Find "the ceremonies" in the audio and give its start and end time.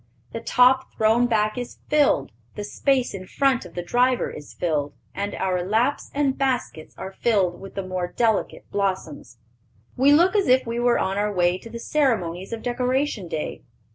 11.69-12.51